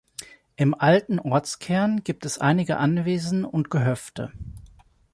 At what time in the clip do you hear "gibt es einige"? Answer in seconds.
2.03-2.77